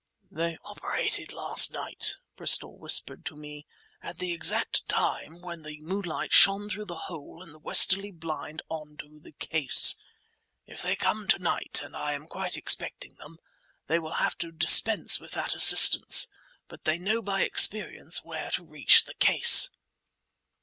[0.31, 3.67] "They operated last night," Bristol whispered to me,
[4.01, 8.63] "at the exact time when the moonlight shone through the hole in the westerly blind
[8.67, 9.95] on to the case.
[10.65, 13.37] If they come to night, and I am quite expecting them,
[13.85, 16.29] they will have to dispense with that assistance;
[16.67, 19.69] but they know by experience where to reach the case."